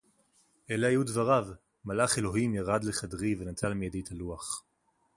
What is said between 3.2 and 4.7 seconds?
וְנָטַל מִיָּדִי אֶת הַלּוּחַ.‘